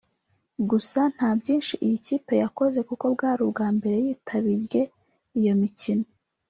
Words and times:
gusa 0.69 0.99
nta 1.15 1.29
byinshi 1.39 1.73
iyi 1.85 1.97
kipe 2.05 2.33
yakoze 2.43 2.79
kuko 2.87 3.05
bwari 3.13 3.39
ubwa 3.47 3.67
mbere 3.77 3.97
yitabirye 4.05 4.81
iyi 5.37 5.53
mikino 5.61 6.05